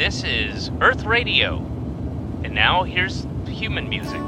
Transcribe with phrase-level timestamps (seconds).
[0.00, 1.58] This is Earth Radio.
[2.42, 4.22] And now here's human music.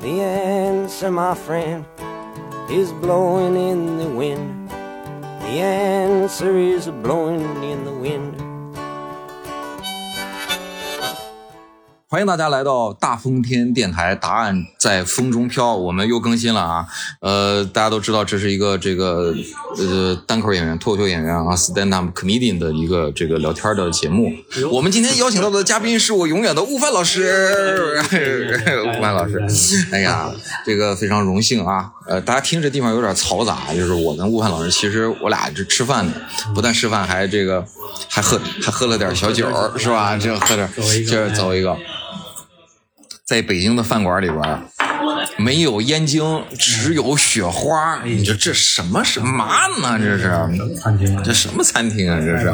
[0.00, 1.84] The answer, my friend,
[2.70, 4.70] is blowing in the wind.
[4.70, 8.47] The answer is blowing in the wind.
[12.10, 15.76] 欢迎大家来到大风天电台，答案在风中飘。
[15.76, 16.86] 我们又更新了啊，
[17.20, 19.34] 呃，大家都知道这是一个这个
[19.76, 24.32] 呃单口演员、脱口秀演员啊，stand up comedian 的一个这个聊天的节目。
[24.72, 28.00] 我们今天邀请到的嘉宾是我永远的悟饭老师，
[28.88, 30.30] 悟饭老师，哎呀，
[30.64, 31.92] 这个非常荣幸啊。
[32.08, 36.12] 呃，大家听这地方有点嘈杂，就是我跟悟饭老师，其实我俩这吃饭呢，
[36.54, 37.62] 不但吃饭，还这个
[38.08, 40.16] 还喝还喝了点小酒，是吧？
[40.16, 40.66] 这喝点，
[41.06, 41.76] 这走一个。
[43.26, 44.62] 在北京的饭馆里边，
[45.36, 48.02] 没有燕京，只有雪花。
[48.02, 49.44] 你说这什么什么
[49.82, 49.98] 呢？
[49.98, 50.32] 这是
[50.74, 52.18] 餐厅，这什么餐厅啊？
[52.18, 52.46] 这是。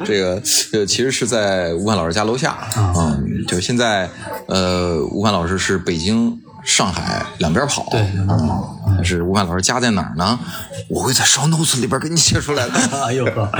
[0.06, 3.14] 这个呃，其实是在吴凡老师家楼下啊。
[3.46, 4.08] 就现在，
[4.48, 6.41] 呃，吴凡老师是北京。
[6.64, 8.76] 上海两边跑，对，两边跑。
[9.02, 10.38] 但是吴凡老师家在哪儿呢？
[10.86, 12.74] 我会在 show notes 里边给你写出来的。
[13.04, 13.50] 哎呦呵，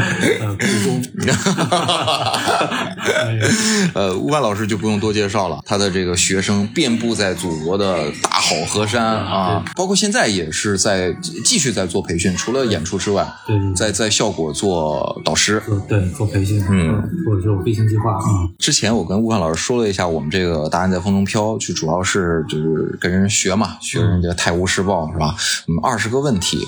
[0.56, 1.02] 故宫。
[3.92, 11.12] 呃，吴凡老师就不用多介绍了，他的这个学生遍布在祖国的大好河山啊，包括现在也是在
[11.44, 18.22] 继续在做培训，除了演出之外，对，在在效果做导师，对，做培训，嗯，或者就飞行计划啊。
[18.60, 22.90] 之前我跟吴凡老师说了一下，我们这个答案在风中飘，就主要是就是。
[23.00, 25.31] 跟人学嘛，学人家《泰晤士报》是吧？
[25.68, 26.58] 嗯，二十个问题，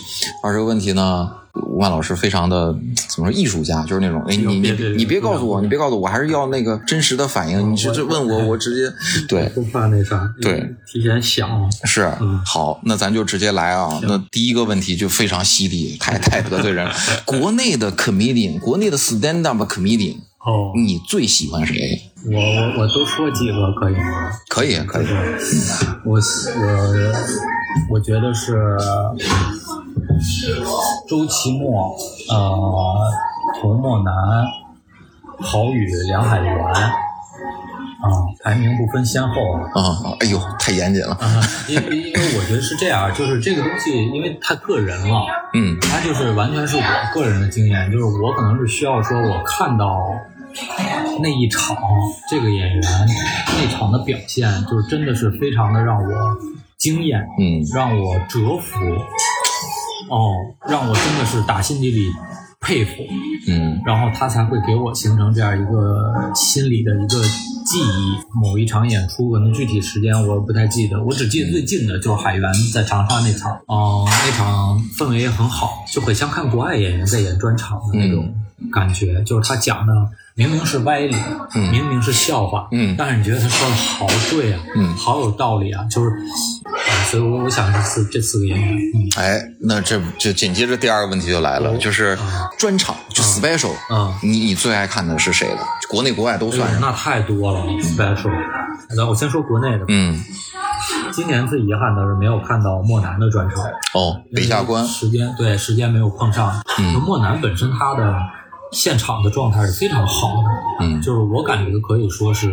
[0.43, 2.73] 二十个问题呢，吴万老师非常的
[3.15, 7.73] 怎么说，艺术家，就是那种，哎，你你你别告诉我，你别告诉我，我还是要那个真实的反应。
[7.73, 8.93] 你直接问我，我直接
[9.29, 12.11] 对，不怕那啥，对，提前想是
[12.45, 14.01] 好，那咱就直接来啊。
[14.03, 16.89] 那第一个问题就非常犀利，太太得罪人。
[17.25, 22.11] 国内的 comedian，国内的 stand up comedian，哦，你最喜欢谁？
[22.27, 24.31] 我我我都说几个可以吗？
[24.49, 25.07] 可以可以。
[26.07, 26.19] 我我
[27.91, 28.77] 我觉得是
[31.09, 31.95] 周奇墨、
[32.31, 33.11] 呃，
[33.61, 34.13] 童墨南、
[35.41, 36.91] 郝宇、梁海源，啊，
[38.43, 39.35] 排名不分先后
[39.75, 40.17] 啊。
[40.21, 41.19] 哎呦，太严谨了。
[41.69, 45.27] 因为因为我觉得是这样，就是这个东西，因为太个人了。
[45.55, 45.77] 嗯。
[45.81, 46.83] 它就是完全是我
[47.13, 50.01] 个人的经验，就是我可能是需要说，我看到。
[51.21, 51.77] 那一场，
[52.31, 52.83] 这个演员
[53.49, 56.09] 那场的表现，就是真的是非常的让我
[56.85, 58.79] 惊艳，嗯，让我折服，
[60.11, 60.35] 哦，
[60.69, 62.11] 让我真的是打心底里
[62.61, 62.91] 佩服，
[63.49, 67.23] 嗯，然后他才会给我形成这样一个心理的一个
[67.65, 68.19] 记忆。
[68.39, 78.31] 某一场演出，可能具体时间我不太记得，我只记得最近的就是海源在长沙那场，哦，那场氛围也很好，就很像看国外演员在演专场的那种
[78.71, 79.95] 感觉，就是他讲的。
[80.37, 81.15] 明明是歪理，
[81.71, 86.11] 明明是笑话，嗯，但是你觉得他说的好对啊，嗯，好有道理啊，就是，
[87.09, 88.79] 所以我我想这四这四个演员，
[89.17, 92.19] 哎，那这就紧接着第二个问题就来了，就是
[92.59, 95.59] 专场就 special，嗯，你你最爱看的是谁的？
[95.89, 98.33] 国内国外都算，那太多了 special。
[98.97, 100.21] 那我先说国内的，嗯，
[101.13, 103.63] 今年最遗憾的是没有看到莫南的专场，
[103.95, 104.85] 哦，北下关。
[104.85, 108.13] 时间对时间没有碰上，嗯，莫南本身他的。
[108.75, 112.53] 现场的状态是非常好的，嗯，就是我感觉可以说是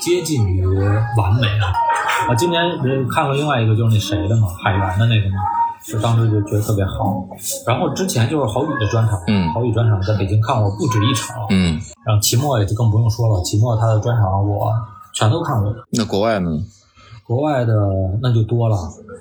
[0.00, 1.66] 接近于完美了。
[2.28, 2.62] 啊，今年
[3.08, 5.36] 看过另外一个就是那谁的嘛，海源的那个嘛，
[5.84, 7.26] 就当时就觉得特别好。
[7.66, 14.72] 然后之前就是郝宇的专场，嗯，郝宇专场在北京看过不止一场，嗯，然后齐墨也就更不用说了，齐墨他的专场我
[15.12, 15.74] 全都看过。
[15.90, 16.50] 那国外呢？
[17.26, 17.74] 国外的
[18.20, 18.76] 那就多了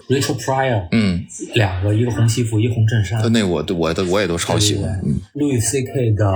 [0.09, 1.25] ，Rachel Pryor，嗯，
[1.55, 3.31] 两个，一个红西服，一个红衬衫。
[3.31, 5.01] 那我我的我也都超喜欢。
[5.33, 6.11] Louis C.K.
[6.11, 6.31] 的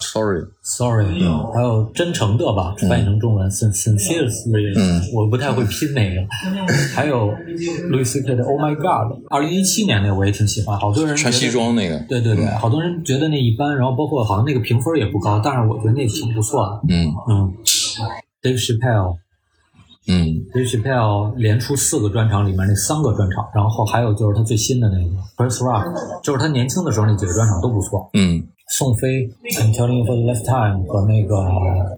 [0.00, 1.06] Sorry，Sorry，
[1.54, 6.20] 还有真诚的吧，翻译成中文 Sincerely，嗯，我不太会拼那个。
[6.94, 7.32] 还有
[7.90, 8.36] Louis C.K.
[8.36, 11.98] 的 Oh My God，二零一七年那个我也挺喜欢，好多人穿西装那个。
[12.08, 16.94] 对对对，好多人觉得那一般，然后包括好像那个评分也不高，但是我觉得那挺不错的。
[16.94, 17.54] 嗯嗯
[18.42, 19.16] ，Dave Chappelle。
[20.08, 28.10] 嗯，Dave Chappelle 连出四个专场，里面那三个专场，然后还有就是他最新的那个 Chris Rock，就是他年轻的时候那几个专场都不错。
[28.14, 28.42] 嗯。
[28.70, 29.26] 宋飞
[29.56, 31.36] ，I'm telling you for the last time 和那个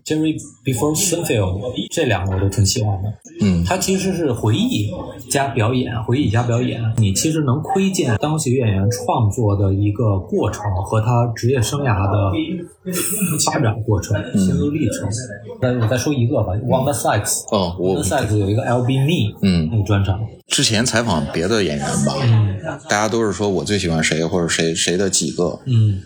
[0.05, 3.13] Jerry Before Sunfield 这两个我都挺喜欢的。
[3.43, 4.89] 嗯，他其实是回忆
[5.29, 6.81] 加表演，回忆加表演。
[6.99, 12.31] 你其实能窥见当喜剧演员创作的一个过程和他职业生涯的
[13.45, 15.09] 发展过程、心路历程。
[15.61, 17.47] 再我再说一个吧，Wanda Sykes。
[17.51, 20.21] 哦，Wanda Sykes 有一个 L B Me，嗯，那个专场。
[20.47, 22.57] 之前采访别的演员吧，嗯，
[22.89, 26.01] 大家都是说我最喜欢谁或者谁谁的几个，嗯。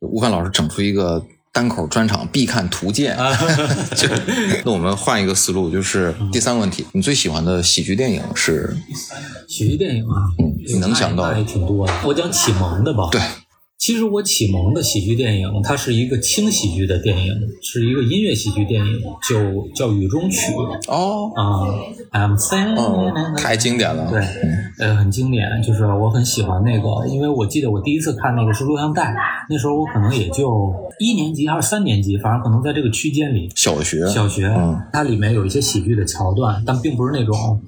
[0.00, 3.16] 吴凡老师整出一个单口专场必看图鉴。
[3.96, 4.08] 就
[4.64, 8.76] 那我们换一个思路，就是第三个问题，你最喜欢的喜剧电影是？
[9.48, 11.92] 喜剧电影啊，嗯，你能想到那也挺多的。
[12.04, 13.08] 我讲启蒙的吧。
[13.12, 13.20] 对，
[13.84, 20.38] 其实我启蒙的喜剧电影，它是一个轻喜剧的电影，是一个音乐喜剧电影，就叫《雨中曲》
[20.90, 21.68] 哦啊。
[22.10, 24.08] I'm saying，哦，太经典了。
[24.10, 24.24] 对，
[24.78, 29.14] 呃，很经典，就是我很喜欢那个，因为我记得我第一次看那个是录像带，
[29.50, 33.50] 那时候我可能也就一年级还是三年级，反正可能在这个区间里。
[33.54, 37.60] 小学，小学，嗯它里面有一些喜剧的桥段，但并不是那种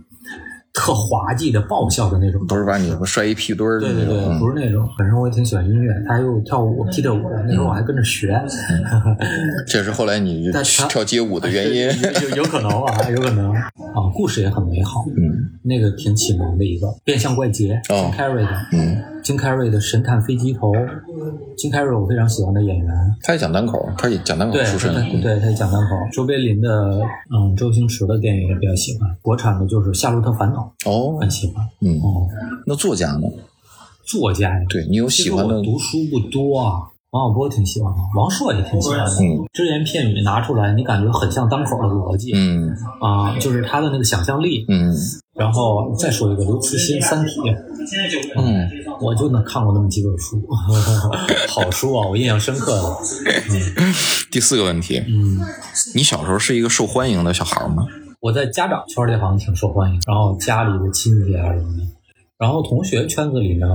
[0.77, 2.47] 特滑稽的爆笑的那种。
[2.47, 4.87] 都是把你摔一屁墩儿的对对对，不是那种。
[4.99, 8.33] 本身我也挺喜欢音乐，他又跳舞，踢着舞，那时候我还跟着学。
[8.71, 9.17] 嗯
[9.67, 11.87] 这是后来你但他跳街舞的原因。
[11.87, 13.65] 有有有可能啊，有可能啊，
[14.15, 15.05] 故事也很美好。
[15.17, 20.73] 嗯那个挺启蒙的一个变相怪杰，，Carry 的，嗯，金凯瑞的神探飞机头，
[21.57, 22.87] 金凯瑞我非常喜欢的演员。
[23.25, 24.95] 他也讲单口，他也讲单口，出身。
[24.95, 25.97] 对对，他也讲单口。
[26.13, 26.69] 周别林的，
[27.35, 29.11] 嗯，周星驰的电影也比较喜欢。
[29.21, 31.67] 国产的就是《夏洛特烦恼哦》，，很喜欢。
[31.81, 32.29] 嗯，哦，
[32.69, 33.27] 那作家呢？
[34.05, 36.79] 作家呀，对你有喜欢的读书不多啊，
[37.11, 39.07] 王小波挺喜欢的，王朔也挺喜欢的。
[39.07, 42.71] 嗯只言片语拿出来，你感觉很像单口的逻辑嗯
[43.01, 44.65] 啊、就是他的那个想象力。
[44.69, 44.95] 嗯
[45.39, 47.41] 然后再说一个刘慈欣《三体》，
[48.37, 48.69] 嗯，
[49.01, 50.43] 我就能看过那么几本书，
[51.49, 52.97] 好书啊，我印象深刻的。
[54.33, 55.39] 第四个问题，嗯，
[55.95, 57.87] 你小时候是一个受欢迎的小孩吗？
[58.21, 61.83] 我在家长圈里好像挺受欢迎，然后家里的亲戚啊什么的，
[62.39, 63.67] 然后同学圈子里呢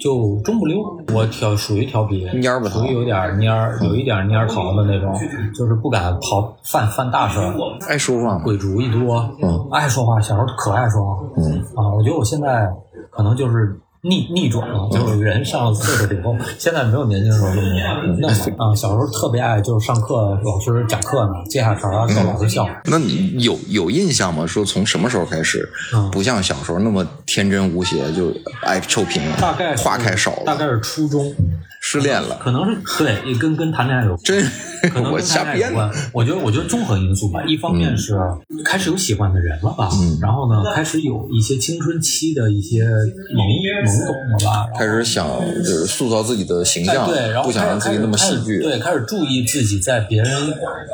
[0.00, 0.78] 就中不溜，
[1.14, 5.12] 我调属于调皮，蔫儿不属于有点蔫儿，有一点蔫儿桃的那种，
[5.54, 7.54] 就是不敢跑犯犯大事儿，
[7.88, 8.38] 爱说话？
[8.38, 11.58] 鬼主意多，嗯，爱说话，小时候可爱说话，嗯。
[11.74, 12.68] 啊，我觉得我现在
[13.10, 22.66] 可能就是逆逆转了，就是人上了岁数以后，现在没有年轻时候那么那么啊，小时候特别爱就是上课老师讲课呢，接下茬儿啊，逗老师笑。
[22.84, 24.46] 那你有有印象吗？
[24.46, 31.34] 说从什么时候开始，嗯不像小时候那么天真无邪，就爱臭贫了，大概是话开少了，大概是初中，
[31.80, 34.20] 失恋了，可能是对，跟跟谈恋爱有关。
[34.24, 34.44] 真
[34.84, 35.96] 我可能跟谈恋爱有关的。。
[36.12, 37.42] 我觉得，我觉得综合因素吧。
[37.44, 38.16] 一方面是
[38.64, 45.26] 开始有喜欢的人了吧，嗯然后呢，开始有一些青春期的一些懵懵懂了吧，开始想
[45.56, 48.60] 就是塑造自己的形象，哎对，然后不想让自己那么戏剧。
[48.62, 50.30] 对，开始注意自己在别人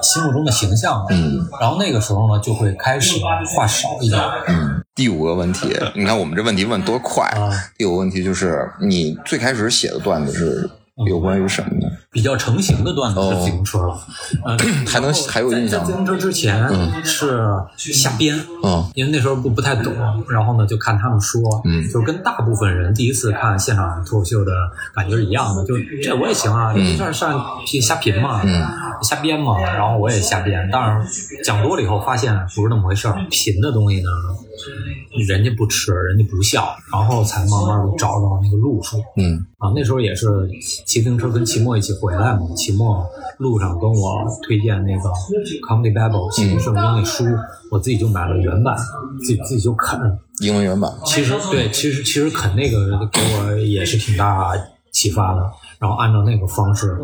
[0.03, 1.07] 心目中的形象了。
[1.11, 3.19] 嗯，然后那个时候呢，就会开始
[3.55, 4.21] 话少一点。
[4.49, 7.25] 嗯，第五个问题，你看我们这问题问多快。
[7.29, 10.69] 啊第五个问题就是你最开始写的段子是
[11.09, 11.91] 有关于什么的？
[12.13, 13.99] 比较成型的段子是哦自行车了，
[14.45, 14.57] 呃，
[14.87, 16.69] 还能还有印象自行车之前
[17.03, 17.37] 是
[17.75, 18.89] 瞎编，嗯。
[18.95, 19.93] 因为那时候不不太懂，
[20.29, 21.83] 然后呢就看他们说，嗯。
[21.91, 24.53] 就跟大部分人第一次看现场脱口秀的
[24.95, 26.87] 感觉是一样的，就这我也行啊，嗯。
[26.87, 28.63] 一段上去瞎贫嘛，嗯。
[29.03, 34.09] 瞎编嘛，然后我也瞎编，但是讲多了以后发现不是那么回事儿，贫的东西呢，
[35.27, 38.99] 人家不吃，人家不笑，然后才慢慢的找到那个路数。
[39.17, 40.27] 嗯啊，那时候也是
[40.87, 42.41] 骑自行车跟齐墨一起回来嘛。
[42.57, 43.07] 齐墨
[43.39, 45.09] 路上跟我推荐那个
[45.67, 47.25] 《Comedy Bible》喜剧圣经那书，
[47.71, 48.77] 我自己就买了原版，
[49.21, 49.99] 自己自己就啃。
[50.41, 50.93] 英文原版。
[51.05, 54.53] 其实对，其实其实啃那个给我也是挺大
[54.95, 55.43] 启发的。
[55.79, 56.97] 然后按照那个方式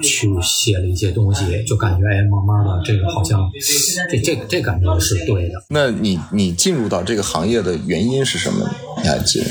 [0.00, 3.50] 去写了一些东西，就感觉哎，慢慢的这个好像
[4.08, 5.62] 这这这感觉是对的。
[5.68, 8.66] 那你你进入到这个行业的原因是什么？
[9.02, 9.46] 你还记得？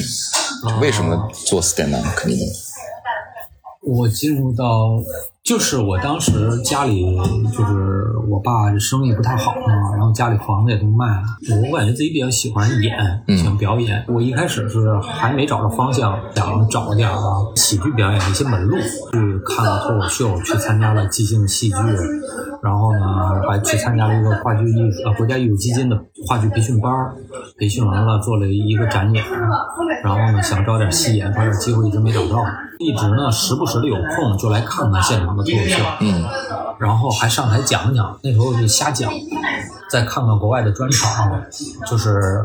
[0.82, 2.40] 为什么做 stand up 肯定
[3.84, 4.98] 我进入到，
[5.48, 7.16] 就是我当时家里
[7.54, 11.24] 就是我爸这生意不太好嘛，然后家里房子也都卖了，
[11.72, 14.04] 我感觉自己比较喜欢演，嗯喜欢表演。
[14.10, 17.16] 我一开始是还没找着方向，想找点儿
[17.56, 18.76] 喜剧表演的一些门路，
[19.14, 21.76] 去看了脱口秀，去参加了即兴戏剧，
[22.62, 26.92] 然后呢还去参加了一个话剧艺术呃国家艺术基金的话剧培训班，
[27.58, 29.24] 培训完了做了一个展演，
[30.04, 32.44] 然后呢想找点戏演，找点机会一直没找到，
[32.80, 36.26] 一直呢时不时的有空就来看看现场的脱口秀，嗯
[36.80, 39.12] 然后还上台讲讲，那时候就瞎讲，
[39.90, 41.42] 再看看国外的专场，
[41.90, 42.44] 就是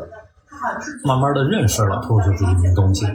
[1.04, 3.06] 慢慢的认识了脱口秀这一门东西。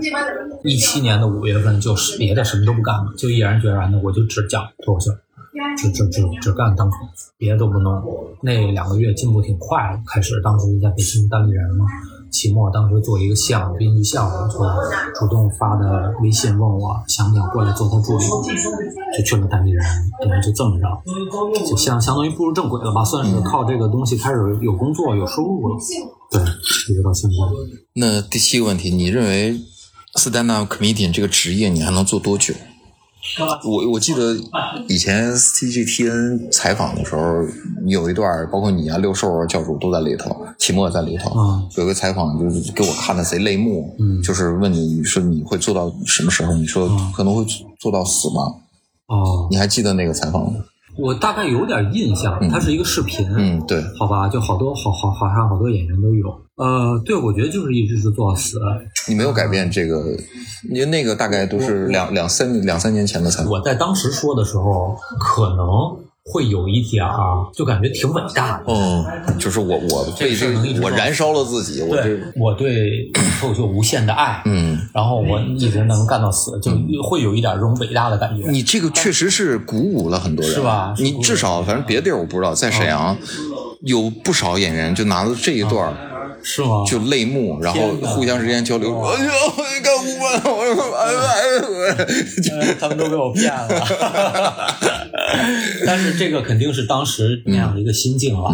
[0.64, 5.12] 一七年的五月份，就是别的什么都不干了，就毅然决然的我就只讲脱口秀，
[5.78, 6.98] 只只只只干单口，
[7.38, 8.04] 别的都不弄。
[8.42, 11.86] 那两个月进步挺快的，开始当时在北京单立人嘛。
[12.38, 14.60] 期末当时做一个项目，编辑项目，就
[15.20, 18.26] 主动发的微信问我想不想过来做他助理，
[19.18, 19.84] 就去了当地人，
[20.22, 25.76] 对，就这么着，就相相当于步入正轨了吧，算是靠这个东西开始有工作有收入了，
[26.30, 27.36] 对，一直到现在。
[27.94, 29.60] 那第七个问题，你认为
[30.14, 32.54] stand up comedian 这个职业你还能做多久？
[33.64, 34.36] 我我记得
[34.88, 37.22] 以前 CGTN 采访的时候，
[37.86, 46.54] 有一段，包括你啊、六兽啊、教主都在里头，齐墨在里头，嗯有个采访就是给我看的贼泪目，嗯就是问你你说你会做到什么时候？
[46.54, 47.46] 你说嗯可能会
[47.80, 48.42] 做到死吗？
[49.08, 50.60] 哦，你还记得那个采访吗？
[50.98, 56.30] 我大概有点印象，它是一个视频，嗯，对，好吧，就好多好好好像好多演员都有。
[56.56, 58.60] 呃，对，我觉得就是一直是做到死。
[59.08, 60.04] 你没有改变这个，
[60.72, 63.52] 因为那个大概都是两两三两三年前的采访。
[63.52, 65.68] 我在当时说的时候，可能
[66.30, 68.66] 会有一点啊，就感觉挺伟大的。
[68.68, 69.06] 嗯，
[69.40, 74.78] 就是我我对这这个我燃烧了自己，我对，我对脱口秀无限的爱，嗯。
[74.94, 78.50] 然后我一直能干到死，就会有一点这种伟大的感觉。
[78.50, 83.16] 你这个确实是鼓舞了很多人，是吧是你至少反正别的地儿我不知道，在沈阳
[83.82, 85.94] 有不少演员就拿着这一段儿
[86.44, 86.84] 是吗？
[86.86, 89.00] 就泪目，然后互相之间交流。
[89.02, 91.36] 哎呦，你看五万，我说哎哎
[91.88, 91.96] 哎，
[92.60, 94.68] 呃他们都给我骗了。
[95.86, 98.50] 但是这个肯定是当时那样的一个心境了。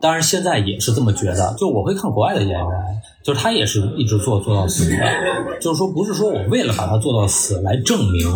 [0.00, 2.68] 当然现在也是这么觉得，就我会看国外的演员，
[3.22, 4.90] 就是他也是一直做做到死。
[4.90, 4.96] 的，
[5.60, 8.28] 就是说不是说我为了把他做到死来证明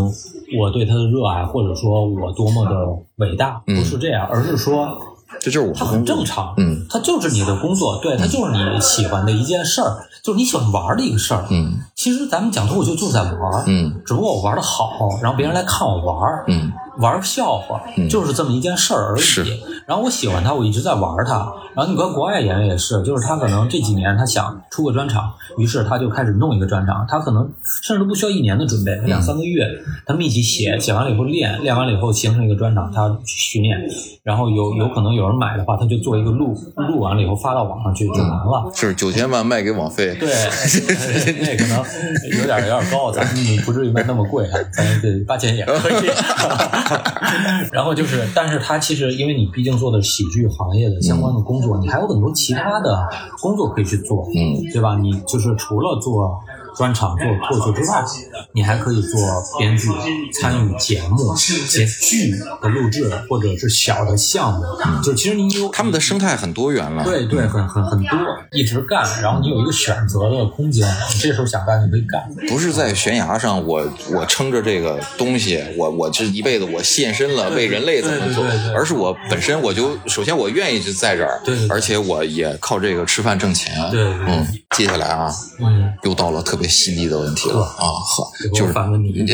[0.58, 2.72] 我对他的热爱，或者说我多么的
[3.16, 4.96] 伟大，不是这样，而是说
[5.40, 11.74] 这就是我它很正常，嗯，它就是你的工作，对，他就是你喜欢的一件事儿，就是你喜欢玩的一个事儿，嗯。
[11.96, 14.00] 其实咱们讲脱口秀就是在玩儿，嗯。
[14.06, 14.90] 只不过我玩的好，
[15.20, 19.44] 然后别人来看我玩儿，嗯玩笑话，就是这么一件事儿而已是。
[19.86, 21.52] 然后我喜欢他，我一直在玩他。
[21.74, 27.48] 然后你看国外演员也是，就是他可能这几年他想出个专场，于是他就开始弄一个专场，他可能
[27.82, 29.62] 甚至都不需要一年的准备，两三个月，
[30.06, 33.78] 他们一起写，写完了以后练，练完了以后形成一个专场，他去训练，
[34.22, 38.70] 然后有有可能有人买的话，他就做一个录，录完了以后发到网上去就完了。
[38.74, 40.28] 就是九千万卖给网费，对，
[41.42, 41.84] 那可能
[42.40, 46.08] 有点有点高，咱们不至于卖那么贵，啊咱这八千也可以。
[47.72, 53.08] 然后就是，但是他其实因为你毕竟做的是喜剧行业的相关的工作，你还有很多其他的
[53.40, 54.96] 工作可以去做，嗯，对吧？
[54.96, 56.38] 你就是除了做
[56.76, 58.04] 专场、做脱口秀之外，
[58.52, 59.20] 你还可以做
[59.58, 59.88] 编剧，
[60.32, 64.62] 参与节目、节剧的录制，或者是小的项目，
[65.02, 67.02] 就其实你有他们的生态很多元了。
[67.04, 68.18] 对对，很很很多，
[68.52, 72.22] 一直干，然后你有一个选择的空间，你这时候想干就可以干。
[72.48, 81.74] 不是在悬崖上，我我撑着这个东西，我我这一辈子我献身了，为人类怎么做而是我本身我就首先我愿意就在这儿，对对对。
[81.74, 83.90] 而且我也靠这个吃饭挣钱。
[83.90, 84.02] 对。
[84.26, 89.12] 嗯，接下来啊，嗯，又到了特别犀利的问题了啊，呵，就是反问你，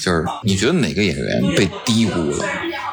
[0.00, 2.36] 就是你觉得哪个演员被低估了？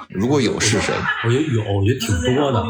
[0.09, 0.93] 如果有是谁？
[1.25, 2.63] 我觉得有，我觉得挺多的。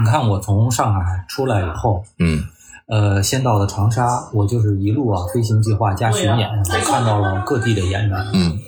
[0.00, 2.44] 你看，我从上海出来以后，嗯
[2.86, 8.26] 呃，先到了长沙，我就是一路啊飞行计划加巡演，我看到了各地的演员。
[8.32, 8.58] 嗯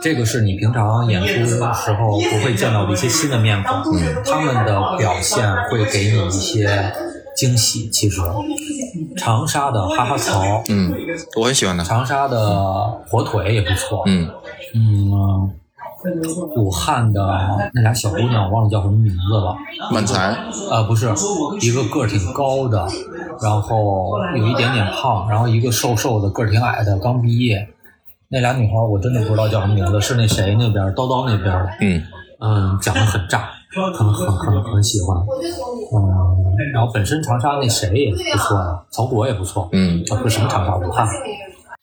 [0.00, 6.66] 这个是你平常演出的时候不会见到的一些新的面孔，嗯他们的表现会给你一些
[7.36, 7.88] 惊喜。
[7.90, 8.20] 其实，
[9.16, 10.92] 长沙的哈哈曹，嗯，
[11.38, 11.84] 我很喜欢他。
[11.84, 14.28] 长沙的火腿也不错，嗯
[14.74, 15.52] 嗯，
[16.56, 17.20] 武汉的
[17.74, 19.56] 那俩小姑娘，我忘了叫什么名字了。
[19.92, 20.36] 满才，
[20.70, 21.06] 呃，不是，
[21.60, 22.86] 一个个儿挺高的，
[23.40, 27.68] 然后有一点点胖，然后一个瘦瘦的，个儿挺矮的，刚毕业。
[28.28, 32.02] 那俩女孩我真的不知道叫什么名字，是那谁那边叨叨那边的，嗯
[32.40, 33.50] 嗯，讲的很炸，
[33.94, 35.16] 很很很很喜欢，
[35.94, 36.31] 嗯，
[36.70, 40.02] 然后本身长沙那谁也不错啊，曹果也不错，嗯。
[40.10, 41.08] 啊，不是什么长沙，武汉，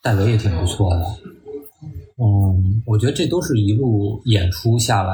[0.02, 1.06] 戴维也挺不错的，
[2.18, 5.14] 嗯，我觉得这都是一路演出下来，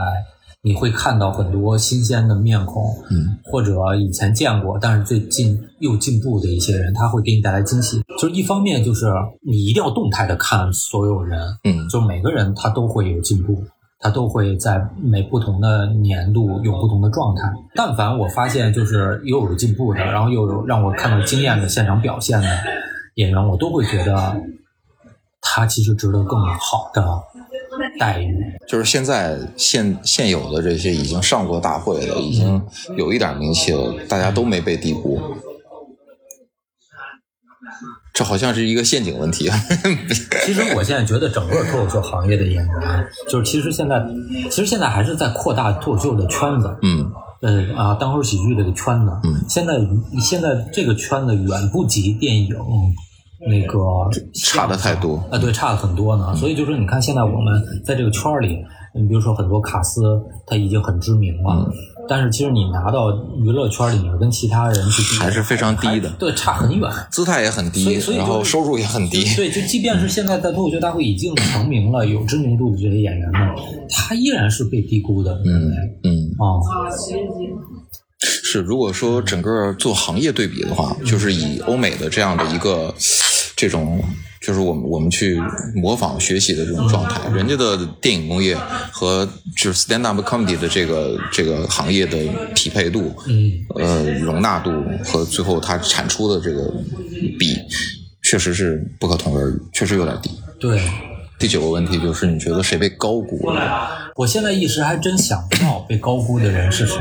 [0.61, 8.01] 你会看到很多新鲜的面孔，嗯，或者以前见过但是最近又进步的一些人，他会给你带来惊喜。
[8.19, 9.05] 就是一方面就是
[9.41, 11.87] 你一定要动态的看所有人，嗯。
[11.89, 13.63] 就每个人他都会有进步，
[14.05, 17.41] 他都会在每不同的年度有不同的状态。
[17.73, 22.47] 但凡我发现就是又有进步的，然后又有让我看到惊艳的现场表现的
[23.15, 24.39] 演员，我都会觉得
[25.41, 27.19] 他其实值得更好的
[27.99, 28.37] 待遇。
[28.67, 32.61] 就是现在现现有的这些已经上过大会的，已经
[32.95, 35.19] 有一点名气了，大家都没被低估。
[38.15, 39.57] 这好像是一个陷阱问题啊。
[40.45, 44.03] 其实我现在觉得整个脱口秀行业的演员，就是其实现在
[44.49, 46.75] 其实现在还是在扩大脱口秀的圈子。
[46.81, 49.73] 嗯呃啊，单口喜剧这个圈子，嗯现在
[50.19, 52.49] 现在这个圈子远不及电影
[53.47, 53.77] 那个
[54.33, 56.33] 差的太多啊，对，差的很多呢。
[56.35, 58.57] 所以就是你看，现在我们在这个圈里，
[58.95, 60.01] 你比如说很多卡斯
[60.47, 61.69] 他已经很知名了，
[62.07, 66.89] 但是其实你拿到娱乐圈里面跟其他人去比，还是非常低的对，差很远。
[67.11, 69.23] 姿态也很低所以，所以然后收入也很低。
[69.35, 73.41] 对，就即便是现在在脱口秀大会已经成名了、有知名度的这些演员们，
[73.89, 75.33] 他依然是被低估的。
[75.45, 75.71] 嗯
[76.03, 78.61] 嗯，啊、是。
[78.61, 82.93] 如果说整个做行业对比的话，就是以欧美的这样的一个
[83.53, 84.01] 这种，
[84.45, 85.41] 就是我们我们去
[85.73, 88.55] 模仿学习的这种状态，人家的电影工业
[88.91, 92.17] 和就是 stand up comedy 的这个这个行业的
[92.53, 94.71] 匹配度，嗯，呃，容纳度
[95.03, 96.71] 和最后它产出的这个
[97.39, 97.57] 比，
[98.21, 100.29] 确实是不可同日而语，确实有点低。
[100.59, 100.79] 对。
[101.37, 103.89] 第九个问题就是，你觉得谁被高估了？
[104.15, 106.95] 我现在一时还真想不到被高估的人是谁，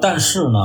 [0.00, 0.58] 但是呢，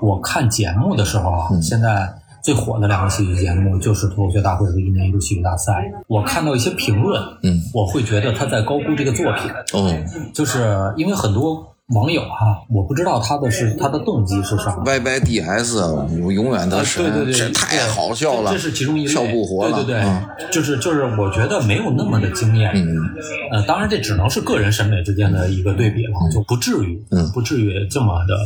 [0.00, 2.10] 我看节目的时候啊，嗯现在
[2.42, 5.90] 最火的两个喜剧节目就是脱口秀大会和一年一度喜剧大赛。
[6.06, 9.92] 我看到一些评论，嗯，我会觉得他在高估这个作品，哦
[10.32, 14.76] 就是因为很多网友哈、我不知道他的是他的动机是啥。
[14.86, 15.82] ，Y Y D S，
[16.22, 22.70] 我永远的神，对对对，这太好笑了，这是其中一类，笑不活了，对对对，嗯就是就是，我觉得没有那么的惊艳。
[22.76, 22.86] 嗯
[23.50, 28.36] 呃，当然这只能是个人审美之间的一个对比了，就不至于，嗯不至于这么的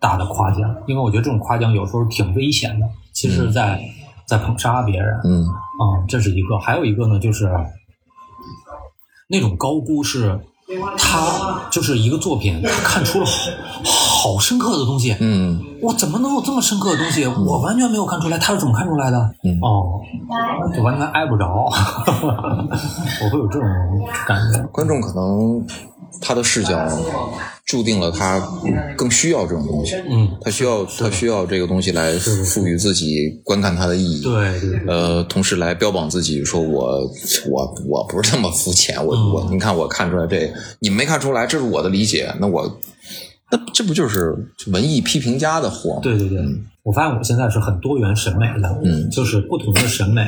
[0.00, 3.80] 大的夸奖，因为我觉得这种夸奖有时候挺危险的，其实在、
[4.26, 5.14] 在捧杀别人。
[5.24, 7.48] 嗯嗯，这是一个，还有一个呢，就是
[9.28, 10.40] 那种高估是，
[10.98, 13.26] 他就是一个作品，他看出了
[13.84, 15.16] 好好深刻的东西。
[15.20, 17.24] 嗯我怎么能有这么深刻的东西？
[17.26, 19.18] 我完全没有看出来，他是怎么看出来的？
[19.44, 20.00] 嗯哦，
[20.74, 23.68] 就完全挨不着， 我会有这种
[24.26, 24.62] 感觉。
[24.72, 25.64] 观众可能
[26.20, 26.88] 他的视角
[27.66, 28.40] 注定了他
[28.96, 37.00] 更需要这种东西，嗯，他需要他需要这个东西来赋予自己观看它的意义，对对对，呃，同时来标榜自己，说我
[37.48, 42.80] 我我不是那么肤浅，我、嗯我你看我看出来这，你们没看出来，这是我的理解，那我
[43.52, 44.34] 那这不就是
[44.72, 46.00] 文艺批评家的活吗？
[46.02, 46.38] 对对对，
[46.82, 50.24] 我发现我现在是很多元审美的，嗯就是不同的审美，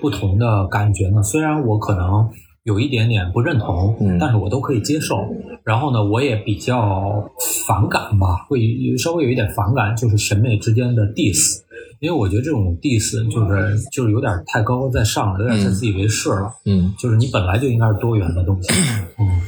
[0.00, 1.22] 不同的感觉呢。
[1.22, 2.28] 虽然我可能
[2.68, 5.16] 有一点点不认同，嗯但是我都可以接受。
[5.64, 7.26] 然后呢，我也比较
[7.66, 11.62] 反感吧，会有稍微有一点反感，就是审美之间的 diss。
[12.00, 16.52] 因为我觉得这种 diss 就是就是有点太高高在上了，有点太自以为是了。
[16.66, 18.68] 嗯就是你本来就应该是多元的东西。
[19.18, 19.40] 嗯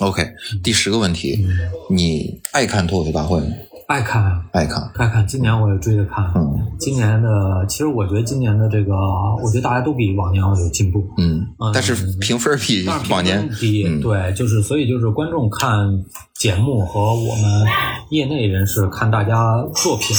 [0.00, 0.22] ，，OK，
[0.62, 1.46] 第十个问题，
[1.88, 3.46] 你爱看脱口秀大会吗？
[3.90, 4.40] 爱看啊。
[4.52, 6.24] 爱看，爱看，今年我也追着看。
[6.36, 8.94] 嗯今年的，其实我觉得今年的这个，
[9.42, 11.04] 我觉得大家都比往年要有进步。
[11.18, 17.66] 嗯嗯，但是评分比往年低，嗯对，就是所以就是观众看节目和我们
[18.10, 20.16] 业内人士看大家作品，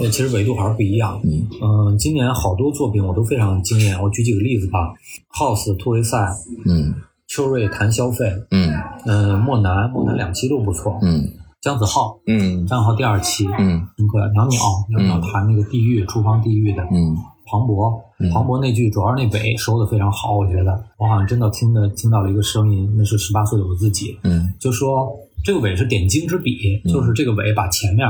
[0.00, 1.18] 呃，其实维度还是不一样。
[1.24, 4.00] 嗯嗯、今年好多作品我都非常惊艳。
[4.00, 4.92] 我举几个例子吧
[5.32, 6.28] ，House 突围赛，
[6.66, 6.94] 嗯
[7.26, 8.72] 秋瑞谈消费，嗯
[9.06, 11.26] 嗯、莫南莫南两期都不错，嗯
[11.60, 12.66] 姜子浩，嗯。
[12.66, 13.86] 姜子浩第二期，嗯。
[13.96, 17.16] 那个鸟鸟鸟鸟谈那个地狱厨房地狱的，嗯。
[17.46, 20.84] 庞博嗯，庞博那句主要是那尾收的非常好，我觉得。
[20.98, 24.54] 我好像真的听的听到了一个声音，那是十八岁的我自己，嗯。
[24.60, 25.10] 就说
[25.44, 28.06] 这个尾是点睛之笔，就是这个尾把前面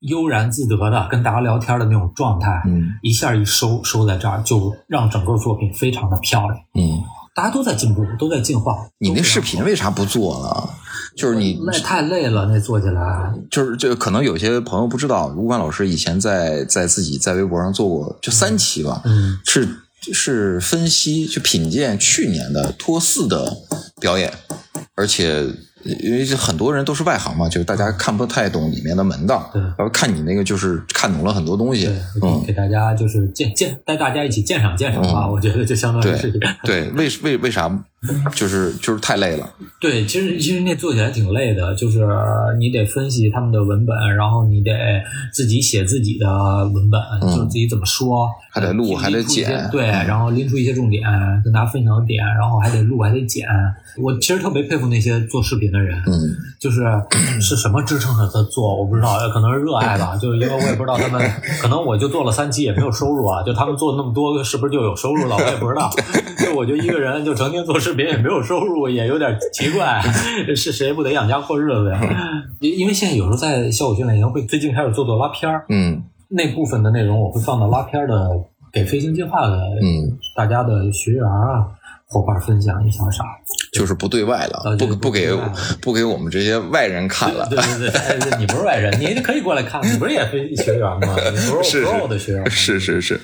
[0.00, 2.88] 悠然自得的跟大家聊天的那种状态，嗯。
[3.02, 6.58] 一下一收收在这儿，就让整个作品非常的漂亮。
[6.74, 7.02] 嗯，
[7.34, 8.76] 大家都在进步，都在进化。
[8.98, 10.70] 你那视频为啥不做呢？
[11.16, 19.68] 就是你累太累了，那做起来，就是这可能有些朋友不知道，吴冠老师以前在在自己在微博上做过就三期吧，嗯是
[20.12, 23.54] 是分析去品鉴去年的托四的
[24.00, 24.32] 表演，
[24.94, 25.46] 而且
[25.84, 37.68] 因为很多人都是外行嘛，就是大家看不太懂里面的门道，对然后看你那个就是看懂了很多东西对，，嗯，给大家就是鉴鉴带大家一起鉴赏鉴赏吧，嗯我觉得就相当于对是对，为为为啥
[38.34, 42.04] 就是就是太累了，对，其实其实那做起来挺累的，就是
[42.58, 44.72] 你得分析他们的文本，然后你得
[45.32, 46.26] 自己写自己的
[46.68, 51.02] 文本，就是自己怎么说，嗯还得录还得剪对，嗯然后拎出一些重点
[51.44, 53.46] 跟大家分享点，然后还得录还得剪。
[53.96, 56.12] 我其实特别佩服那些做视频的人，嗯
[56.58, 56.82] 就是
[57.40, 65.36] 是什么支撑着他做，我不知道，可能是热爱吧，就是因为我也不知道他们，可能我就做了三期也没有收入啊，就他们做那么多，是不是就有收入了？
[65.36, 65.88] 我也不知道。
[66.42, 70.00] 就我就一个人就成天做视 频也没有收入，也有点奇怪，
[70.54, 72.00] 是谁不得养家过日子呀？
[72.60, 78.30] 因因为现在有时候在效果训练营会最近开始做做拉片儿，嗯那部分的内容我会放到拉片儿的
[78.72, 81.66] 给飞行计划的嗯，大家的学员啊
[82.08, 83.22] 伙伴分享一下啥。
[83.72, 85.30] 就是不对外了，不不给
[85.80, 87.48] 不给我们这些外人看了。
[87.48, 91.16] 对对对，哎你不是外人，你可以过来看，你不是也是学员吗？
[91.32, 93.18] 你不是 Pro 的学员吗是是是，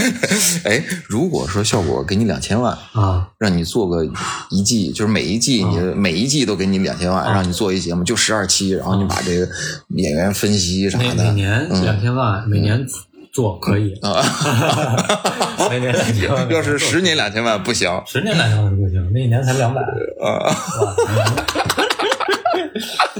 [0.64, 4.04] 哎，如果说效果给你两千万，啊，让你做个
[4.50, 9.48] 一季，就是每一季你每一季都给你两千万，啊让你做一节目，就十二期，然后你把这个
[9.96, 12.86] 演员分析啥的，每年两千万，每年
[13.36, 14.24] 做可以，啊，
[15.68, 19.82] 每年两千万， 要是十年两千万不行十年两千万不行，那一年才两百，
[20.24, 20.48] 啊。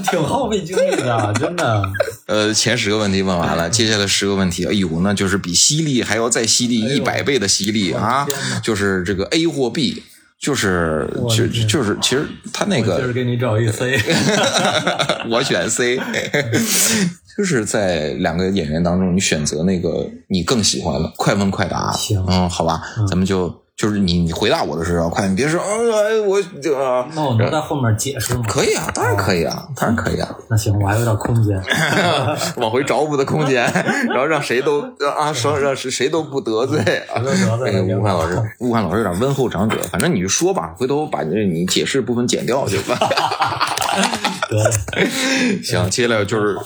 [0.09, 1.83] 挺耗费精力的，真的。
[2.25, 8.25] 呃，前十个问题问完了，接下来十个问题，哎呦，那就是比犀利还要再犀利一百倍的犀利啊！
[8.63, 10.01] 就是这个 A 或 B，
[10.39, 13.99] 就是就就是其实他那我今儿个给你找一 C，
[15.29, 15.99] 我选 C，
[17.37, 21.91] 就是在两个演员当中，你选择那个你更喜欢的，快问快答。
[21.93, 28.43] 行嗯，好吧，咱们就就是你你回答我的时候快，你别说，哎，我这个那我能在后面解释吗？
[28.49, 30.35] 可以啊，当然可以啊，当然可以啊。
[30.49, 31.55] 那行，我还有点空间。
[32.57, 33.63] 往回找补的空间，
[34.09, 34.81] 然后让谁都
[35.15, 37.21] 啊，说让谁谁都不得罪啊。
[37.23, 42.97] 那个了吴汉老师，吴汉老师有点温厚长者，反正你就说吧，回头把这你解释部分剪掉就吧。
[44.49, 44.57] 得
[44.95, 46.57] 嘞，行，接下来就是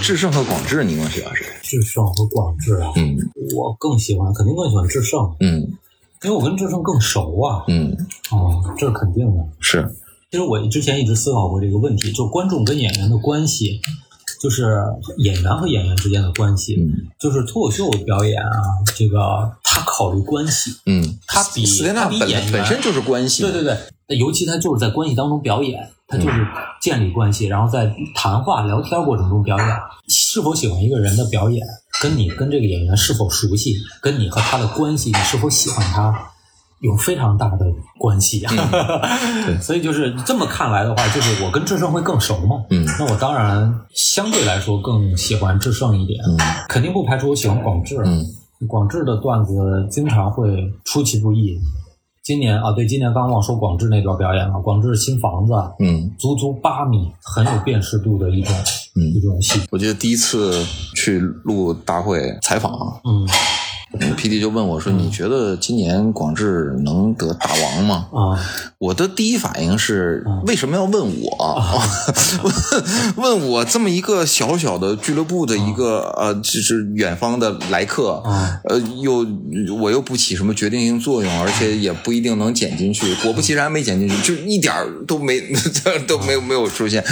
[0.00, 1.44] 智胜和广智，你更喜欢谁？
[1.62, 3.16] 智胜和广智啊，嗯
[3.56, 5.66] 我更喜欢，肯定更喜欢智胜，嗯
[6.22, 7.64] 因为我跟志胜更熟啊。
[7.68, 7.96] 嗯，
[8.30, 9.42] 哦，这是肯定的。
[9.60, 9.88] 是，
[10.30, 13.80] 其实我之前一直思考过这个问题，就观众跟演员的关系，
[14.40, 14.82] 就是
[15.18, 18.50] 演员和演员之间的关系，嗯就是脱口秀表演啊，
[18.96, 23.76] 这个他考虑关系，嗯，他比他比演员本身就是关系，对对对，
[24.08, 26.46] 那尤其他就是在关系当中表演，他就是
[26.80, 29.66] 建立关系，然后在谈话聊天过程中表演。
[30.32, 31.66] 是否喜欢一个人的表演，
[32.00, 36.30] 跟你跟这个演员是否熟悉，跟你和他的关系，你是否喜欢他，
[36.78, 37.66] 有非常大的
[37.98, 38.54] 关系 啊。
[39.44, 42.64] 对所以就是这么看来的话，就是我跟志胜会更熟嘛。
[42.70, 46.38] 嗯那我当然相对来说更喜欢志胜一点，嗯
[46.68, 47.96] 肯定不排除我喜欢广志。
[48.04, 48.24] 嗯
[48.68, 51.58] 广志的段子经常会出其不意。
[52.22, 54.60] 今年啊，对，今年刚忘说广智那段表演了。
[54.60, 58.54] 广智新房子，嗯足足八米，很有辨识度的一种、
[58.94, 59.58] 嗯一种戏。
[59.70, 60.62] 我记得第一次
[60.94, 62.72] 去录大会采访，
[63.04, 63.26] 嗯
[64.16, 68.38] P D 就问我说：“你觉得今年广智能得大王吗？”啊，
[68.78, 71.82] 我的第一反应是嗯为什么要问我？
[73.16, 79.26] 问问我这么一个小小的俱乐部的一个呃，就是远方的来客，啊呃，又
[79.80, 83.12] 我又不起什么决定性作用，而且也不一定能剪进去。
[83.16, 85.40] 果不其然，没剪进去，就一点儿都没
[86.06, 87.02] 都没有没有出现。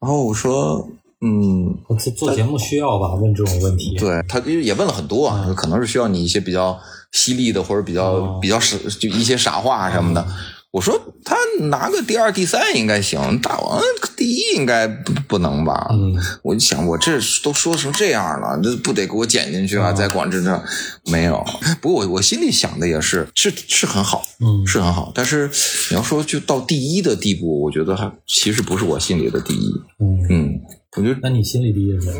[0.00, 0.88] 然后我说，
[1.20, 3.14] 嗯，做做节目需要吧？
[3.14, 3.96] 问这种问题。
[3.98, 6.78] 对他也问了很多啊，可能是需要你一些比较
[7.12, 10.26] 犀利的或者比较、哦比较傻就一些傻话什么的。
[10.70, 11.34] 我说他
[11.70, 13.80] 拿个第二、第三应该行，大王
[14.16, 15.88] 第一应该不不能吧？
[15.90, 19.88] 嗯我就想，我这都说成这样了，那不得给我剪进去啊？
[19.88, 20.62] 哦在广智这
[21.10, 21.42] 没有。
[21.80, 25.10] 不过我我心里想的也是，是是很好，嗯是很好。
[25.14, 25.50] 但是
[25.90, 29.72] 你要说就到第一的地步，我觉得还其实不是我心里的第一。
[30.00, 30.60] 嗯，嗯，
[30.96, 32.12] 我觉得那你心里第一是谁？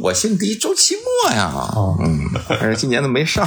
[0.00, 3.46] 我姓第一周奇墨呀，哦嗯，但是今年都没上。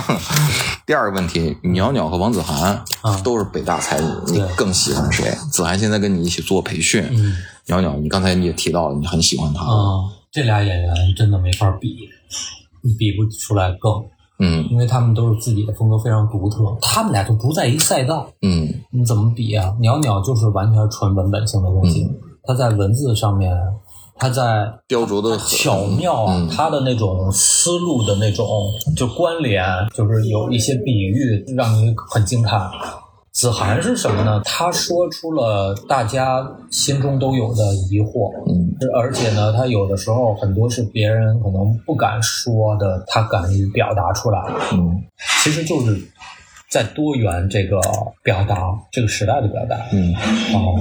[0.86, 5.36] 第二个问题，袅袅和王子涵啊都是北大才女，你更喜欢谁？
[5.52, 10.00] 子涵现在跟你一起做培训，嗯袅袅，你刚才你也提到了你很喜欢她，啊，
[10.32, 12.08] 这俩演员真的没法比，
[12.82, 14.06] 你比不出来更，
[14.44, 18.28] 嗯因为他们都是自己的风格非常独特，他们俩就不在一个赛道。
[18.42, 19.74] 嗯你怎么比啊？
[19.80, 22.06] 袅袅就是完全纯文本性的东西，
[22.44, 23.56] 他在文字上面，
[24.18, 28.46] 他在雕琢的巧妙啊，嗯它的那种思路的那种
[28.96, 29.64] 就关联，
[29.96, 32.70] 就是有一些比喻让你很惊叹。
[33.34, 34.40] 子涵是什么呢？
[34.46, 44.40] 他说出了大家心中都有的疑惑，嗯而且呢，他有的时候很多是别人可能不敢说的，他敢于表达出来。
[44.72, 45.04] 嗯
[45.42, 46.00] 其实就是
[46.70, 47.80] 在多元这个
[48.24, 48.56] 表达，
[48.92, 49.78] 这个时代的表达。
[49.92, 50.14] 嗯，
[50.54, 50.76] 哦，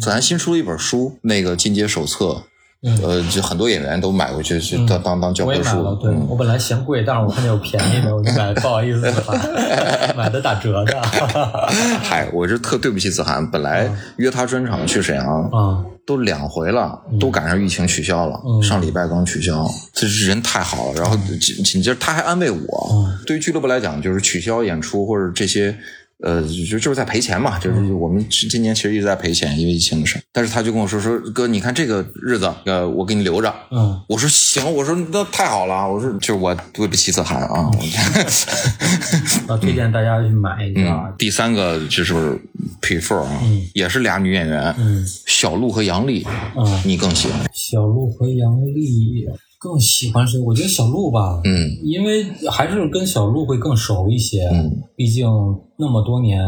[0.00, 2.42] 子涵新出了一本书，那个进阶手册，嗯
[2.82, 4.86] 呃，就很多演员都买回去去嗯。
[4.86, 5.94] 当当当教科书。
[5.96, 6.26] 对、嗯。
[6.28, 11.02] 我本来嫌贵，但是我看见有便宜的，我就买， 不好意思买，买的打折的。
[12.02, 18.62] 嗨，我是特对不起子涵，本来约他专场去沈阳，啊，都两回了，都赶上疫情取消了，嗯。
[18.62, 19.70] 上礼拜刚取消。
[19.92, 23.18] 这是人太好了，然后紧紧接着他还安慰我，嗯。
[23.26, 25.76] 对于俱乐部来讲，就是取消演出或者这些
[26.22, 30.20] 呃，就就是在赔钱嘛，就是我们今年其实一直在赔钱，因为疫情的事。
[30.32, 33.52] 但是他就跟我说说哥，你看这个日子，呃，我给你留着。
[33.70, 37.70] 嗯，我说行，我说那太好了，我说就是我对不起子涵啊。
[39.48, 41.14] 啊，推荐大家去买一个嗯，。
[41.18, 42.38] 第三个就是
[42.82, 43.40] prefer 啊，
[43.74, 47.40] 也是俩女演员，嗯小鹿和杨丽，嗯，你更喜欢？
[47.54, 49.26] 小鹿和杨丽
[49.58, 50.38] 更喜欢谁？
[50.40, 54.46] 我觉得小鹿吧，嗯因为还是跟小鹿会更熟一些。
[54.52, 55.26] 嗯毕竟
[55.80, 56.38] 那么多年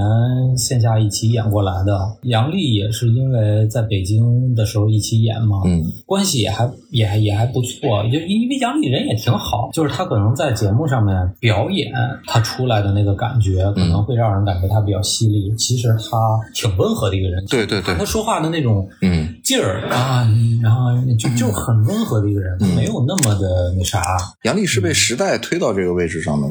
[0.57, 8.03] 线下一起演过来的，杨丽也是因为在北京的时候一起演嘛，嗯关系也还也还也还不错。
[8.13, 11.91] 就因为杨丽人也挺好，就是她可能在节目上面表演，
[12.27, 15.55] 她出来的那个感觉可能会让人感觉她比较犀利。
[15.57, 16.19] 其实她
[16.55, 20.29] 挺温和的一个人，对对对她说话的那种嗯，劲儿啊，
[20.63, 24.03] 然后就就很温和的一个人，她没有那么的那啥。
[24.43, 26.49] 杨丽是被时代推到这个位置上的，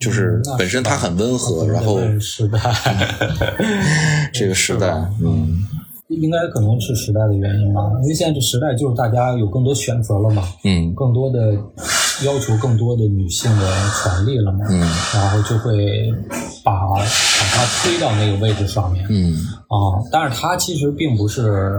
[0.00, 2.58] 就是本身她很温和，然后时代，
[4.32, 4.88] 这个时代，
[5.22, 5.64] 嗯。
[6.08, 10.92] 应该可能是时代的原因吧，因为现在这时代就是大家有更多选择了嘛，嗯。
[10.92, 11.52] 更多的
[12.24, 13.70] 要求更多的女性的
[14.02, 14.80] 权利了嘛，嗯。
[15.14, 16.12] 然后就会
[16.64, 19.06] 把把她推到那个位置上面。
[19.08, 19.36] 嗯。
[19.68, 21.78] 啊，但是她其实并不是，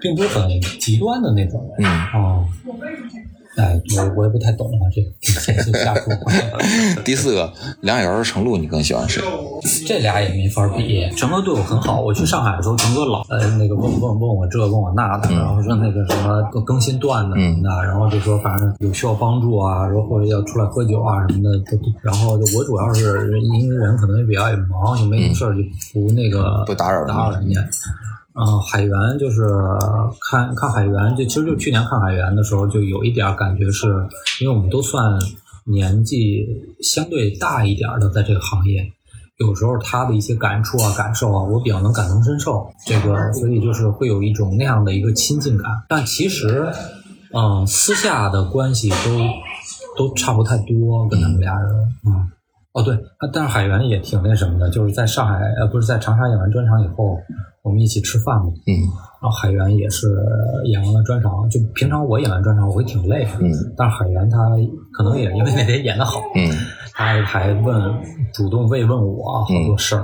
[0.00, 0.48] 并不是很
[0.78, 2.44] 极端的那种人嗯，啊。
[3.56, 6.12] 哎，我我也不太懂啊，这这这瞎说。
[7.04, 9.22] 第四个梁晓儿、程璐，你更喜欢谁？
[9.86, 11.08] 这俩也没法比。
[11.16, 21.50] 陈哥对我很好，我去上海的时候，陈哥老呃那个问问问我这问我那的，然后说那个什么更更新段子什么的，然后就说反正有需要帮助啊，然后或者要出来喝酒啊什么的，
[22.02, 25.62] 然后就我主要是因为人可能也比较也忙，就没什么事儿就
[25.94, 27.60] 不那个不打扰打扰人家。
[28.38, 29.46] 嗯，海源就是
[30.30, 33.86] 看看海源，就其实就去年看海源的时候，就有一点感觉是，
[34.42, 35.18] 因为我们都算
[35.64, 36.46] 年纪
[36.82, 38.92] 相对大一点的，在这个行业，
[39.38, 42.70] 有时候他的一些感触啊、感受啊，我比较能感同身受。
[42.86, 45.66] 这个，所以就是会有一种那样的一个亲近感。
[45.88, 46.70] 但其实，
[47.32, 51.72] 嗯，私下的关系都都差不太多，跟他们俩人，
[52.06, 52.30] 嗯。
[52.72, 57.18] 哦，对，啊但是海源也挺那什么的，就是在上海，呃，不是在长沙演完专场以后，
[57.66, 58.72] 我们一起吃饭嘛，嗯。
[59.20, 60.06] 然后海源也是
[60.66, 63.50] 演完了专场，就平常我演完专场我会挺累的，嗯。
[63.76, 64.38] 但是海源他
[64.92, 66.48] 可能也因为那天演的好，嗯。
[66.92, 67.74] 他还问
[68.32, 70.02] 主动慰问我好多事儿，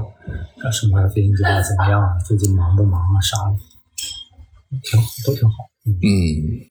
[0.64, 3.56] 啊什么飞行计划怎么样啊，最近忙不忙啊啥的，
[4.82, 5.54] 挺好，都挺好。
[5.86, 5.94] 嗯。
[6.02, 6.10] 嗯。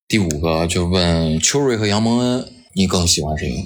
[0.10, 3.66] 第五个就问秋瑞和杨蒙恩，你更喜欢谁？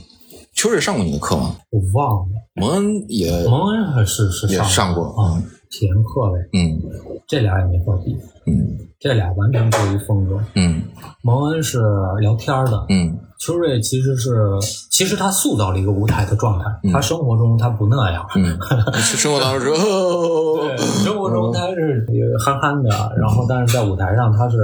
[0.53, 1.55] 秋瑞上过你的课吗？
[1.71, 5.45] 我忘了，蒙恩也蒙恩还是是也上上过啊，体
[5.83, 6.79] 验课呗，嗯。
[7.27, 8.77] 这俩也没法比，嗯。
[8.99, 10.39] 这俩完全不一风格。
[10.53, 10.81] 嗯。
[11.23, 11.81] 蒙恩是
[12.21, 13.17] 聊天的，嗯。
[13.39, 14.57] 秋瑞其实是，
[14.89, 16.93] 其实他塑造了一个舞台的状态，嗯。
[16.93, 18.57] 他生活中他不那样，嗯，
[18.93, 22.05] 生活当中对，生活中他是
[22.39, 24.57] 憨憨的，然后但是在舞台上他是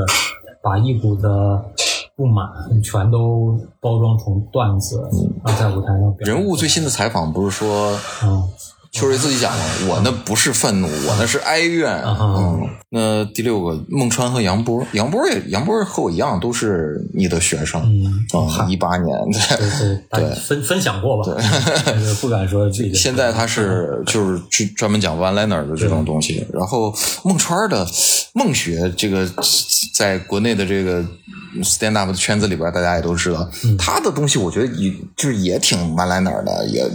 [0.63, 1.61] 把一股的
[2.15, 2.47] 不满
[2.83, 5.01] 全都包装成段子，
[5.43, 7.91] 然后在舞台上人物最新的采访不是说
[8.23, 8.43] 嗯
[8.91, 12.03] 秋瑞自己讲了，我那不是愤怒，我那是哀怨。
[12.03, 17.81] 嗯，那第六个孟川和杨波，杨波也杨波和我一样都是你的学生。
[17.83, 19.17] 嗯，嗯，一八年，
[20.09, 21.23] 对对，分分享过吧，
[21.85, 22.93] 对 不敢说自己。
[22.93, 26.45] 现在他是就是去专门讲 one liner 的这种东西。
[26.51, 27.87] 然后孟川的
[28.33, 29.25] 孟学这个
[29.93, 31.01] 在国内的这个
[31.63, 36.89] stand up 的圈子里边，大家也都知道，他的东西我觉得也就是也挺 one liner 的，也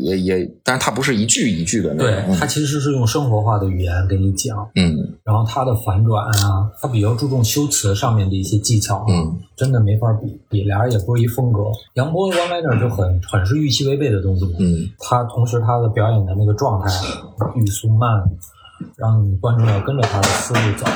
[0.00, 2.36] 也也，但是他不是一句一句的那对种。
[2.36, 11.64] 他其实是用生活化的语言给你讲，嗯然后他的反转啊，他比较注重修辞上面的一些技巧啊，嗯真的没法比，比俩人也不是一风格。
[11.94, 16.90] 杨波 one liner 就很很是预期违背的东西嘛，嗯他同时他的表演的那个状态
[17.54, 18.22] 语速慢，
[18.96, 20.86] 让你观众要跟着他的思路走，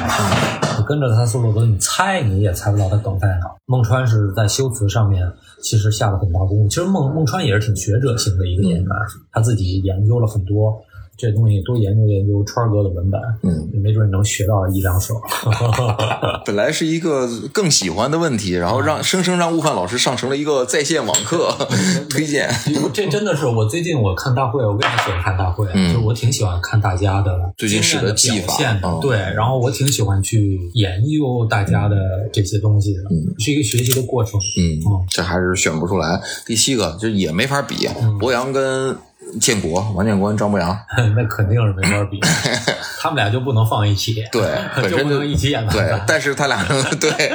[0.79, 3.51] 你跟着他思路走，你猜你也猜不到他梗在哪。
[3.67, 8.89] 孟川是在修辞上面其实下了很大功夫，其实孟孟川也是挺学者型的一个演员，
[9.33, 10.84] 他自己研究了很多
[11.17, 15.15] 这东西，多研究研究川儿哥的文本，嗯，没准能学到一两首。
[16.45, 21.55] 本来是一个更喜欢的问题，然后让生生让悟饭老师上成了一个在线网课
[22.11, 22.51] 推荐。
[22.93, 25.67] 这真的是我最近我看大会，我为啥喜欢看大会？
[25.75, 28.55] 嗯就是我挺喜欢看大家的最近使的的技法
[29.01, 31.97] 对，然后我挺喜欢去研究大家的
[32.33, 34.39] 这些东西的，嗯是一个学习的过程。
[34.59, 36.21] 嗯，这还是选不出来。
[36.47, 38.97] 第七个就也没法比，博洋跟
[39.41, 40.77] 建国、王建国、张博洋，
[41.17, 42.21] 那肯定是没法比，
[43.01, 44.43] 他们俩就不能放一起，对，
[44.77, 46.65] 本身就就不能一起演对。，但是他俩
[47.01, 47.33] 对，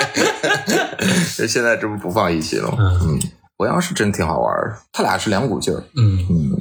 [1.47, 2.77] 现在这不不放一起了吗？
[2.79, 2.99] 嗯。
[3.03, 3.19] 嗯，
[3.57, 5.83] 博洋是真挺好玩的，他俩是两股劲儿。
[5.95, 6.57] 嗯，嗯。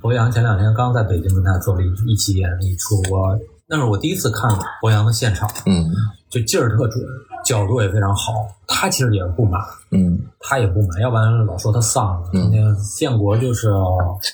[0.00, 4.48] 博洋前两天刚在北京跟他做了一一起演了一出，我那是我第一次看
[4.80, 5.86] 博洋的现场，嗯。
[6.30, 7.02] 就劲儿特准，
[7.48, 8.46] 角度也非常好。
[8.66, 12.30] 他其实也是不满，嗯，他也不满，要不然老说他丧了。
[12.34, 13.68] 嗯那个建国就是，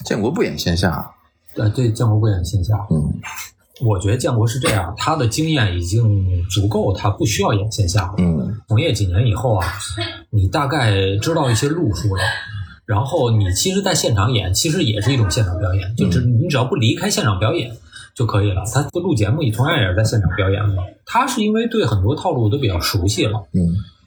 [0.04, 1.08] 建国不演线下，
[1.56, 2.74] 呃，对，建国不演线下。
[2.90, 3.12] 嗯
[3.80, 8.14] 我觉得建国是这样，他的经验已经足够，他不需要演线下了。
[8.18, 9.66] 嗯从业几年以后啊，
[10.30, 12.22] 你大概知道一些路数了。
[12.86, 17.74] 然后你其实，在现场演，其实也是一种现场表演，就只你只要不离开现场表演
[18.14, 18.62] 就可以了。
[18.72, 20.82] 他录节目也同样也是在现场表演嘛。
[21.04, 23.60] 他是因为对很多套路都比较熟悉了，嗯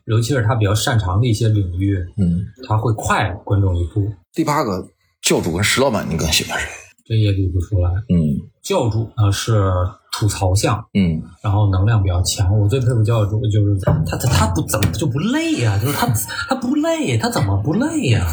[0.05, 2.45] 尤其是他比较擅长的一些领域，嗯。
[2.67, 4.87] 他会快观众一步，第八个
[5.21, 6.67] 教主跟石老板，你更喜欢谁？
[7.05, 7.89] 这也理不出来。
[8.09, 9.71] 嗯教主呢是
[10.17, 12.58] 吐槽向，嗯然后能量比较强。
[12.60, 16.08] 我最佩服教主就是他他他他不怎么就不累呀、就是他
[16.49, 18.25] 他不累，他怎么不累呀、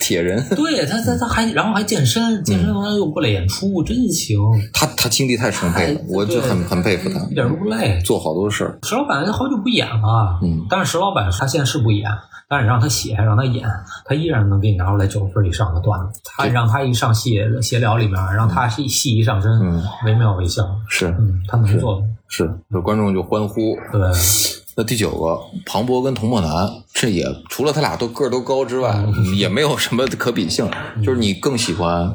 [0.00, 4.38] 铁人，对他他他还然后还健身，健身完了又过来演出，真行，
[4.72, 8.00] 他他精力太充沛了，我就很很佩服他一，点都不累。
[8.02, 8.78] 做好多事儿。
[8.84, 12.08] 石老板好久不演了，嗯但是石老板他现在是不演，
[12.48, 13.68] 但是你让他写，让他演，
[14.04, 16.20] 他依然能给你拿出来九十分以上的段子。
[16.24, 23.76] 他让他一上戏闲聊里面，让他戏戏一上身，嗯惟妙惟肖，是嗯，他能做的，是，有观众就欢呼。
[23.92, 24.00] 对，
[24.76, 29.04] 那第九个，庞博跟童漠南，这也除了他俩都个儿都高之外，
[29.36, 30.68] 也没有什么可比性。
[31.02, 32.14] 就是你更喜欢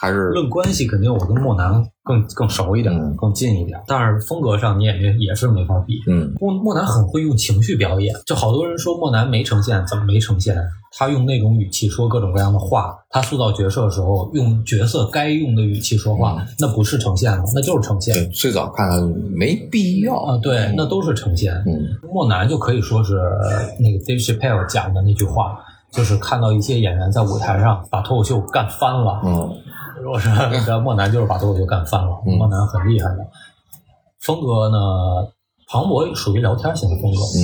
[0.00, 6.00] 还是论关系肯定我跟莫南更更熟一点，嗯更近一点，但是风格上你也没也是没法比。
[6.06, 10.56] 嗯莫莫南很会用情绪表演，就好多人说莫南没呈现，怎么没呈现？
[10.96, 18.88] 他用那种语气说各种各样的话，他塑造角色的时候用角色该用的语气说话，那不是呈现了，那就是呈现，最早看
[19.30, 21.54] 没必要啊，对，那都是呈现。
[21.66, 21.78] 嗯
[22.12, 23.20] 莫南就可以说是
[23.78, 25.60] 那个 Dave Chappelle 讲的那句话，
[25.92, 29.48] 就是看到一些演员在舞台上把脱口秀干翻了，嗯
[30.08, 33.26] 我说那个莫南就是把脱口秀干翻了，嗯莫南很厉害的。
[34.20, 34.78] 风格呢，
[35.68, 37.42] 庞博属于聊天型的风格，嗯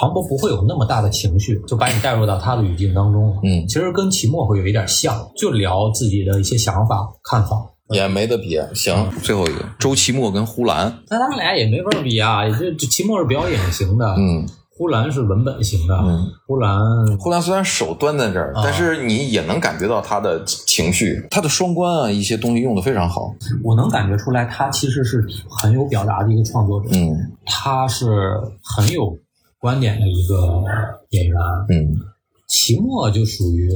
[0.00, 3.36] 庞博不会有那么大的情绪，就把你带入到他的语境当中了。
[3.42, 7.56] 嗯其实跟齐墨会有一点像，就聊自己的一些想法、看法。
[7.90, 8.60] 也没得比。
[8.74, 14.46] 行，最后一个周奇墨跟呼兰，那他们俩也没法比啊，也就这齐墨是表演型的，嗯
[14.78, 16.80] 呼兰是文本型的，嗯呼兰
[17.18, 23.34] 呼兰虽然手端在这儿，啊但是你也能感觉到他的情绪，他的双关啊，一些东西用的非常好。
[23.64, 29.18] 我能感觉出来，他其实是很有表达的一个创作者，嗯他是很有
[29.58, 30.62] 观点的一个
[31.10, 31.36] 演员。
[31.70, 31.96] 嗯
[32.46, 33.68] 齐墨就属于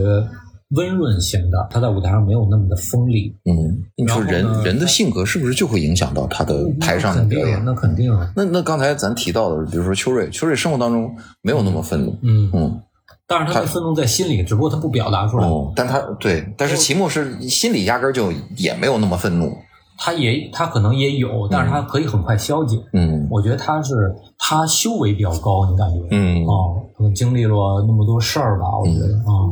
[0.75, 3.35] 温润型的，他在舞台上没有那么的锋利。
[3.45, 7.63] 嗯，你说人人的性格是不是就会影响到他的台上表演？
[7.65, 12.81] 那肯定，那那刚才咱提到的，比如说秋瑞，秋瑞生活当中没有那么愤怒，嗯，嗯
[13.27, 15.47] 但是他的愤怒在心里，只不过他不表达出来。
[15.47, 19.57] 哦，但他对，但是齐墨是心里压根儿就也没有那么愤怒，
[19.97, 22.77] 他也他可能也有，但是他可以很快消解。
[22.93, 26.01] 嗯我觉得他是他修为比较高，你感觉？
[26.11, 27.55] 嗯，哦，可能经历了
[27.87, 29.47] 那么多事儿吧，我觉得啊、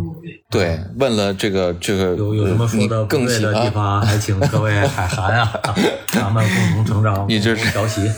[0.51, 5.53] 对，问了这个这个有有什么说的呃你不对的地方，还请各位海涵啊，
[6.13, 8.11] 咱们共同成长，你这是共同调息，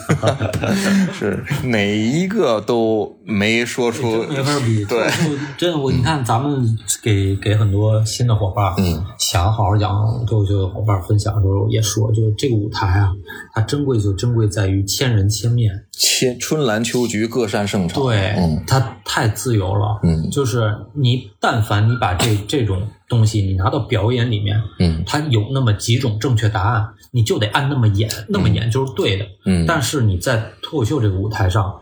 [1.12, 4.82] 是哪一个都没说出没法比。
[4.86, 5.10] 对，
[5.58, 6.66] 真的我你看，咱们
[7.02, 9.94] 给给很多新的伙伴，嗯，想好好讲
[10.26, 13.12] 脱口秀的伙伴分享的时候，也说，就是这个舞台啊，
[13.52, 15.70] 它珍贵就珍贵在于千人千面，
[16.02, 18.64] 千春兰秋菊各擅胜场，对，嗯。
[18.66, 20.28] 它太自由了，嗯。
[20.30, 25.04] 就是你但凡你把这这种东西你拿到表演里面，嗯。
[25.06, 29.24] 它有那么几种正确答案，你就得按那么演，那么演就是对的。
[29.46, 29.64] 嗯。
[29.64, 31.72] 但是你在脱口秀这个舞台上，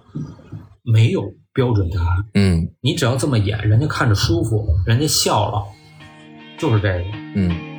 [0.83, 2.69] 没有标准答案，嗯。
[2.83, 5.65] 你只要这么演，人家看着舒服，人家笑了，
[6.59, 7.05] 就是这个。
[7.35, 7.70] 嗯